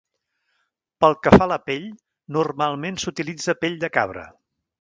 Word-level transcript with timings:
Pel 1.03 1.13
que 1.25 1.33
fa 1.35 1.41
a 1.47 1.49
la 1.51 1.59
pell, 1.67 1.85
normalment 2.39 3.01
s'utilitza 3.05 3.59
pell 3.63 3.81
de 3.85 3.95
cabra. 4.01 4.29